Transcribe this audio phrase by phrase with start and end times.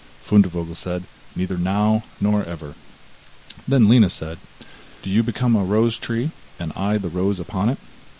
[0.25, 1.03] Fundevogel said:
[1.35, 2.73] 'Neither now, nor ever.'
[3.67, 4.37] Then said Lina:
[5.03, 7.77] 'Do you become a rose tree, and I the rose upon it.